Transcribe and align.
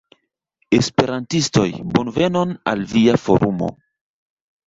Esperantistoj, 0.77 1.65
bonvenon 1.97 2.55
al 2.73 2.81
via 2.95 3.19
Forumo! 3.27 3.69